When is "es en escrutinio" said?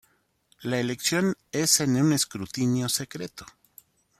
1.51-2.89